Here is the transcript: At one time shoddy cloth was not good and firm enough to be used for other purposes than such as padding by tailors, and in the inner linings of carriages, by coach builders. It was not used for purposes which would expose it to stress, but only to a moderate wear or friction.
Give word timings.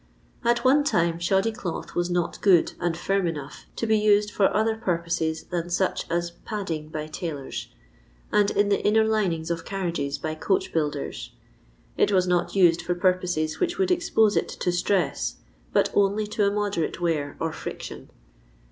At 0.43 0.65
one 0.65 0.83
time 0.83 1.19
shoddy 1.19 1.51
cloth 1.51 1.93
was 1.93 2.09
not 2.09 2.41
good 2.41 2.73
and 2.79 2.97
firm 2.97 3.27
enough 3.27 3.67
to 3.75 3.85
be 3.85 3.99
used 3.99 4.31
for 4.31 4.51
other 4.51 4.75
purposes 4.75 5.43
than 5.43 5.69
such 5.69 6.09
as 6.09 6.31
padding 6.43 6.89
by 6.89 7.05
tailors, 7.05 7.67
and 8.31 8.49
in 8.49 8.69
the 8.69 8.83
inner 8.83 9.03
linings 9.03 9.51
of 9.51 9.63
carriages, 9.63 10.17
by 10.17 10.33
coach 10.33 10.73
builders. 10.73 11.33
It 11.97 12.11
was 12.11 12.27
not 12.27 12.55
used 12.55 12.81
for 12.81 12.95
purposes 12.95 13.59
which 13.59 13.77
would 13.77 13.91
expose 13.91 14.35
it 14.35 14.49
to 14.49 14.71
stress, 14.71 15.35
but 15.71 15.91
only 15.93 16.25
to 16.25 16.47
a 16.47 16.51
moderate 16.51 16.99
wear 16.99 17.37
or 17.39 17.51
friction. 17.53 18.09